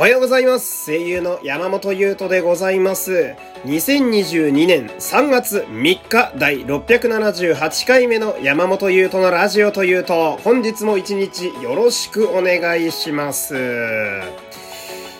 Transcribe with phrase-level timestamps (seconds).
[0.00, 0.86] おはようございます。
[0.86, 3.34] 声優の山本優斗でございます。
[3.66, 13.54] 2022年3月3日第678回目の山本優斗のラジオというと、本日も一日よろしくお願いします。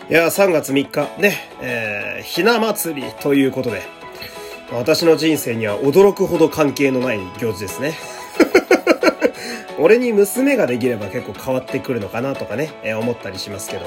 [0.09, 3.83] いや、3月3日ね、えー、ひな祭りということで、
[4.73, 7.99] 私の人生には驚くほど関係のない行事ですね。
[9.79, 13.85] 俺に娘ができれば結構変わってくるのかなとかね、えー、思ったりしますけど。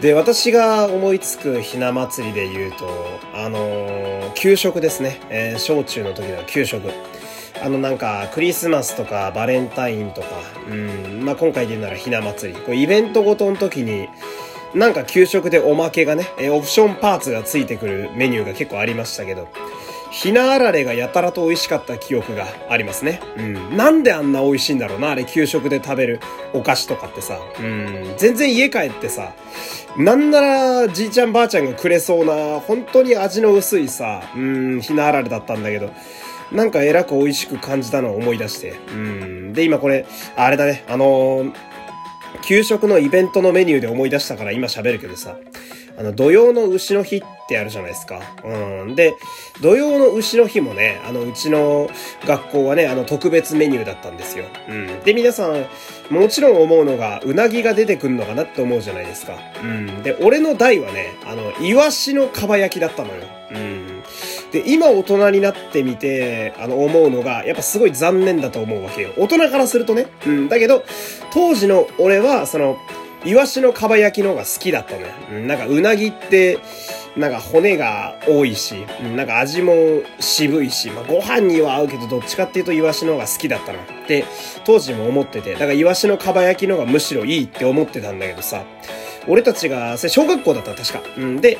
[0.00, 2.88] で、私が思いつくひな祭りで言うと、
[3.34, 5.20] あのー、給食ですね。
[5.28, 6.90] えー、小中の時の給食。
[7.62, 10.28] あのなんかクリスマスとかバレンタインとか、
[10.70, 12.58] うん、まあ今回で言うならひな祭り。
[12.58, 14.08] こうイベントごとの時に、
[14.74, 19.48] なんか給食でおまけがね、えオプションパーツがついてくるメニューが結構ありましたけど、
[20.10, 23.20] ひなあられがやたらと美味しかった記憶がありますね。
[23.36, 23.76] うん。
[23.76, 26.20] なんであんな美味しいんだろうな、あれ給食で食べる
[26.52, 27.38] お菓子とかってさ。
[27.58, 28.14] うん。
[28.16, 29.32] 全然家帰ってさ、
[29.96, 35.90] なんならじいちゃんばあちゃんがくれそうな、本当に味の薄いさ、うん、ひなあられだったんだけど、
[36.50, 38.74] なんかえらく美味しく感じたのを思い出して。
[38.92, 39.52] うん。
[39.52, 40.06] で、今これ、
[40.36, 41.52] あれだね、あのー、
[42.42, 45.36] 給食のイベントのメニューで思い出したから今喋るけどさ、
[46.00, 48.22] あの、土曜の牛の日ってあるじゃないですか。
[48.42, 48.94] うん。
[48.94, 49.18] で、
[49.60, 51.90] 土曜の牛の日もね、あの、うちの
[52.24, 54.46] 学校はね、あの、特別メニューだったんですよ。
[54.66, 55.00] うん。
[55.00, 55.66] で、皆さん、
[56.08, 59.36] もちろん思うのが、うなぎが出てくんのかなって思うじゃないですか。
[59.62, 60.02] うん。
[60.02, 63.16] で、俺の代はね、あの、イワシのかば焼きだったのよ。
[63.50, 64.02] うん。
[64.52, 69.10] で、今大人になってみて、あの、思うのが、やっぱすごい残念だと思うわけよ。
[69.18, 70.06] 大人からするとね。
[70.26, 70.48] うん。
[70.48, 70.82] だけど、
[71.34, 72.78] 当時の俺は、その、
[73.24, 75.08] イワシのかば焼きの方が好きだったのよ。
[75.32, 76.58] うん、なんかうなぎって、
[77.16, 79.74] なんか骨が多いし、なんか味も
[80.20, 84.24] 渋いし、まあ、ご飯には合うけどどっちかっていうとイワシの方が好きだったなって
[84.64, 88.64] 当時も思ってて、だからイワシのかば焼きの方がむしろいいって思ってたんだけどさ、
[89.28, 91.02] 俺たちが、それ小学校だった確か。
[91.16, 91.58] うん、で、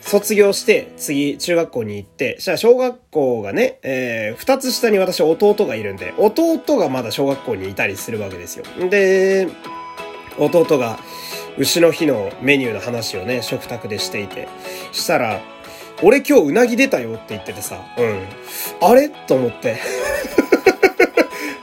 [0.00, 8.64] 卒業して、次、中学校に行って、したら小学校がね、えー、二つ下に私弟がいるんで、弟がまだ小学校にいたりするわけですよ。
[8.90, 9.48] で、
[10.38, 10.98] 弟が
[11.56, 14.48] 牛の日のメニューの話をね、食卓でしていて。
[14.92, 15.40] したら、
[16.02, 18.26] 俺今日うなぎ出たよって言っててさ、うん。
[18.80, 19.08] あれ？
[19.08, 19.78] と思って。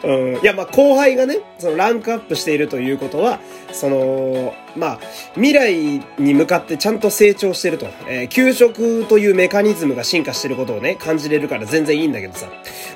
[0.04, 3.40] うん、いや、まあ、後輩がね、そのランクアップしているということは、
[3.72, 5.00] その、まあ、
[5.36, 7.88] 未来に向かってちゃんと成長してると。
[8.08, 12.48] えー、給食というメカニズムが進化してることをね、感じれるから全然いいんだけどさ。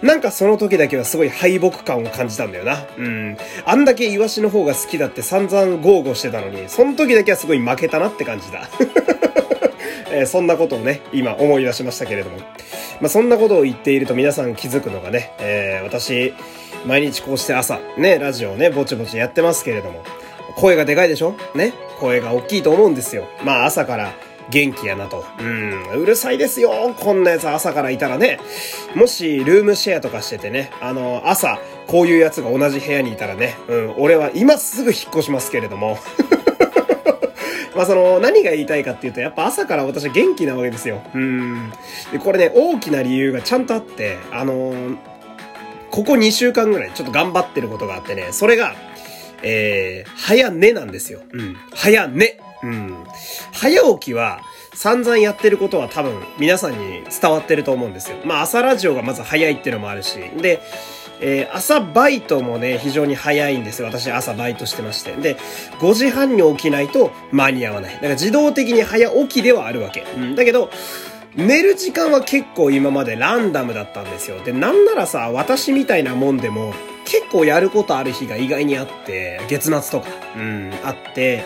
[0.02, 2.86] なんかその時だけはすごい敗北感を感じたんだよな。
[2.98, 3.38] うん。
[3.66, 8.70] あんだけイワシの方が好きだって散々豪語してたのに、その時だけはすごい負けたなって感じだ。
[10.12, 12.38] えー、そんなことをね、今思い出しましたけれども。
[13.02, 16.34] まあ、そんなことを言っていると皆さん気づくのがね、えー、私、
[16.86, 20.04] 毎日こうして朝、ね、ラジオね、ぼちぼちやってますけれども、
[20.56, 21.36] 声がでかいでしょ？
[21.56, 21.74] ね？
[22.00, 23.28] 声が大きいと思うんですよ。
[23.44, 24.14] まあ朝から
[24.50, 25.26] 元気やなと。
[25.40, 26.94] うん、うるさいですよ。
[26.98, 28.40] こんなやつ朝からいたらね。
[28.94, 35.98] もしルームシェアとかしててね、あの、朝、こういうやつが同じ部屋にいたらね、うん、俺は今すぐ引っ越しますけれども。
[37.76, 41.02] まあその、何が言いたいかっていうと、やっぱ朝から私は元気なわけですよ。
[41.14, 41.72] うん。
[42.14, 44.98] で、これね、大きな理由がちゃんとあって、あのー
[45.96, 48.76] ここ2週間ぐらいちょっと頑張ってることがあってね、それが、
[49.44, 51.22] えー、早寝なんですよ。
[51.32, 51.56] うん。
[51.74, 52.38] 早寝。
[52.64, 53.06] うん。
[53.54, 54.42] 早起きは、
[54.74, 58.18] 散々やってることは多分皆さんに伝わってると思うんですよ。
[58.26, 60.20] まあ朝ラジオがまず早いっていうのもあるし。
[60.42, 60.62] で、
[61.22, 63.88] えー、朝バイトもね、非常に早いんですよ。
[63.88, 65.14] 私朝バイトしてまして。
[65.14, 65.38] で、
[65.80, 67.94] 5時半に起きないと間に合わない。
[67.94, 70.06] だから自動的に早起きではあるわけ。
[70.18, 70.36] うん。
[70.36, 70.70] だけど、
[71.36, 74.40] 寝る時間は結構今までランダムだったんですよ。
[74.44, 76.74] で、なんならさ、私みたいなもんでも、
[77.04, 81.44] 結構やることある日が意外にあって、月末とか、うん、あって、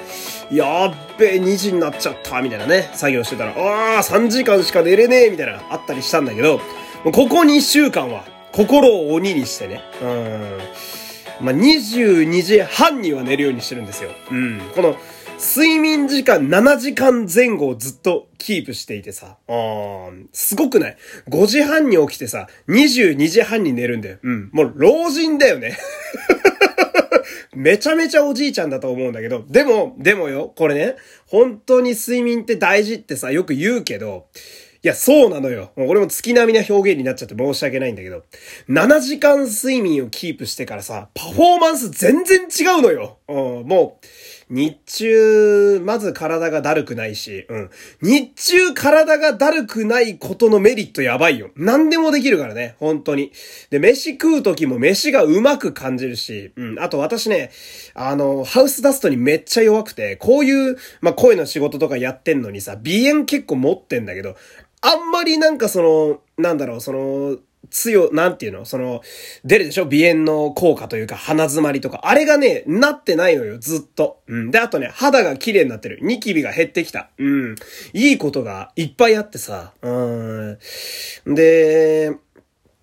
[0.52, 6.62] やっべえ、2時になっちゃった、みたいなね、作業してたら、ああ、3時間しか寝れねえ、みたいな、あったりしたんだけど、
[7.04, 14.12] ここ2週間は、心を鬼にしてね、うん、まあ、22時半には寝るようにしてるんですよ。
[14.32, 14.96] うん、この、
[15.40, 20.98] 睡眠時間7時間前後をずっとキープしていてさ、あーすごくない
[21.30, 24.18] ?5 時半に起きてさ、22時半に寝るんだよ。
[24.22, 24.50] うん。
[24.52, 25.78] もう老人だよね。
[27.56, 30.96] めちゃめちゃおじいちゃんだと思うんだけど、でも、でもよ、これね、
[31.26, 34.28] 本当に睡眠って大事ってさ、よく言うけど、
[34.82, 35.72] いや、そうなのよ。
[35.76, 38.24] もう俺も月並みな表現になっちゃって申し訳ないんだけど、
[38.70, 43.18] 7時間睡眠をキープしてからさ、パフォーマンス全然違うのよ。
[43.28, 43.36] うん、
[43.68, 44.08] もう、
[44.50, 47.70] 日中、まず体がだるくないし、うん。
[48.02, 51.52] 日中体がだるくないことのメリットやばいよ。
[51.56, 53.32] 何でもできるからね、本当に。
[53.70, 56.80] で、飯食う時も飯がうまく感じるし、うん。
[56.80, 57.52] あと私ね、
[57.94, 64.36] あの、ハウスダストにめっちゃ弱くて、こういう、まあ、声の仕事とかやってんのにさ、鼻炎結構持ってんだけど、
[64.82, 67.38] あんまりなんかその、なんだろう、その、
[67.70, 68.66] 強、なんていうの？
[68.66, 69.02] その、
[69.46, 69.86] 出るでしょ？
[69.86, 72.02] 鼻炎の効果というか鼻詰まりとか。
[72.04, 74.22] あれがね、なってないのよ、ずっと。
[74.28, 74.52] うん。
[74.52, 76.00] で、あとね、肌が綺麗になってる。
[76.02, 77.10] ニキビが減ってきた。
[77.18, 77.56] うん。
[77.94, 79.74] いいことがいっぱいあってさ。
[79.82, 80.58] うん。
[81.26, 82.12] で、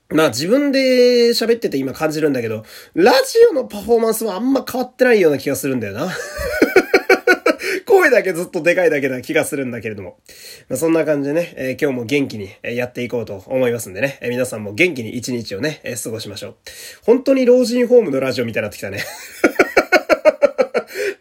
[0.08, 2.62] まあ自分で喋ってて今感じるんだけど、
[2.94, 6.12] ラジオのパフォーマンスはあんま変わってないような気がするんだよな。
[7.86, 10.18] 声だけずっとでかいだけな気がするんだけれども。
[10.68, 16.56] まあ、そんな感じでね、えー、今日も元気にやっていこうと思いますんでね、えー、皆さんも元気に一日をね、えー、過ごしましょう。
[17.04, 18.98] 本当に老人ホームのラジオみたいになってきたね。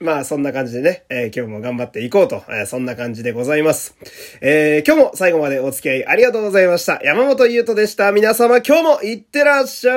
[0.02, 3.96] まあそんな感じでね、えー、今日も頑張っていこうと、えー、そんな感じでございます。
[4.42, 7.00] えー、今日も最後までお付き合いありがとうございました。
[7.04, 8.12] 山本優斗でした。
[8.12, 9.94] 皆様今日もいってらっしゃ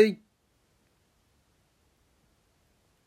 [0.00, 0.25] い。